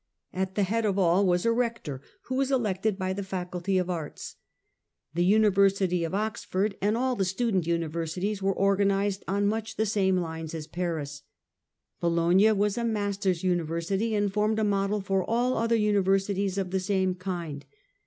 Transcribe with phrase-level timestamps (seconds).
[0.33, 3.87] At the head of all was a Eector, who was elected by the Faculty of
[3.87, 4.37] Arts.
[5.13, 10.17] The University of Oxford, and all the Student Universities, were organized on much the same
[10.17, 11.21] lines as Paris.
[11.99, 16.79] Bologna was a Masters' University, and formed a model for all other Universities of the
[16.79, 17.63] same kind.